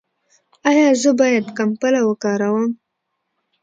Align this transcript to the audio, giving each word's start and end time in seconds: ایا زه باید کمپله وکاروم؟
ایا 0.69 0.87
زه 1.01 1.11
باید 1.19 1.45
کمپله 1.57 1.99
وکاروم؟ 2.03 2.65